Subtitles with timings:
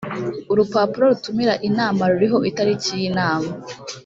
[0.51, 3.51] urupapuro rutumira inama ruriho itariki y inama.